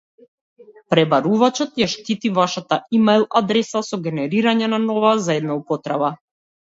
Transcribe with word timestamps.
Пребарувачот 0.93 1.75
ја 1.81 1.87
штити 1.91 2.31
вашата 2.39 2.79
имејл 3.01 3.27
адреса 3.43 3.83
со 3.91 4.01
генерирање 4.09 4.71
на 4.77 4.81
нова 4.89 5.13
за 5.27 5.41
една 5.43 5.63
употреба 5.63 6.15